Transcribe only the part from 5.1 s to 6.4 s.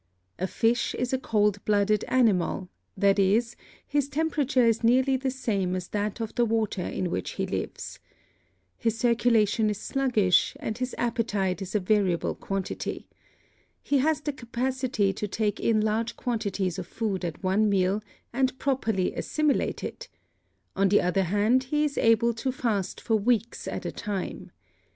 the same as that of